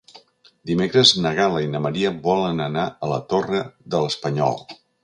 Dimecres 0.69 1.11
na 1.25 1.35
Gal·la 1.41 1.61
i 1.65 1.69
na 1.75 1.83
Maria 1.89 2.15
volen 2.25 2.65
anar 2.69 2.89
a 3.09 3.13
la 3.13 3.21
Torre 3.37 3.63
de 3.95 4.07
l'Espanyol. 4.07 4.63